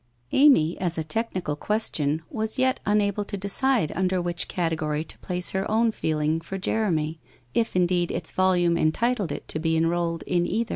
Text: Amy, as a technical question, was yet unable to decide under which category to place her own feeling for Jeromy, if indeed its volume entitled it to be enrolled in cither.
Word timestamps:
Amy, 0.31 0.75
as 0.81 0.97
a 0.97 1.03
technical 1.03 1.55
question, 1.55 2.23
was 2.31 2.57
yet 2.57 2.79
unable 2.87 3.23
to 3.23 3.37
decide 3.37 3.91
under 3.93 4.19
which 4.19 4.47
category 4.47 5.03
to 5.03 5.15
place 5.19 5.51
her 5.51 5.69
own 5.69 5.91
feeling 5.91 6.41
for 6.41 6.57
Jeromy, 6.57 7.19
if 7.53 7.75
indeed 7.75 8.09
its 8.09 8.31
volume 8.31 8.79
entitled 8.79 9.31
it 9.31 9.47
to 9.49 9.59
be 9.59 9.77
enrolled 9.77 10.23
in 10.23 10.43
cither. 10.47 10.69